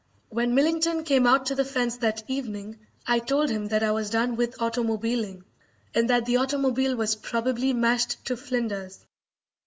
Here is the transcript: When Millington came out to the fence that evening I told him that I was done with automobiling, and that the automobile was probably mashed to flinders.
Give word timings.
When 0.29 0.55
Millington 0.55 1.03
came 1.03 1.27
out 1.27 1.45
to 1.45 1.53
the 1.53 1.63
fence 1.63 1.97
that 1.97 2.23
evening 2.27 2.79
I 3.05 3.19
told 3.19 3.51
him 3.51 3.67
that 3.67 3.83
I 3.83 3.91
was 3.91 4.09
done 4.09 4.35
with 4.35 4.59
automobiling, 4.59 5.43
and 5.93 6.09
that 6.09 6.25
the 6.25 6.37
automobile 6.37 6.95
was 6.95 7.15
probably 7.15 7.71
mashed 7.71 8.25
to 8.25 8.35
flinders. 8.35 9.05